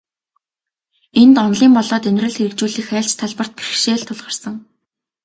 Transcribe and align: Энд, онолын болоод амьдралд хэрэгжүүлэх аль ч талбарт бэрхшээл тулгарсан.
Энд, 1.21 1.35
онолын 1.45 1.71
болоод 1.77 2.03
амьдралд 2.09 2.37
хэрэгжүүлэх 2.39 2.89
аль 2.99 3.09
ч 3.11 3.13
талбарт 3.19 3.53
бэрхшээл 3.55 4.03
тулгарсан. 4.07 4.55